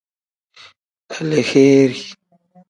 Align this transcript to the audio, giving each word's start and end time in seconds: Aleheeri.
Aleheeri. 1.17 2.03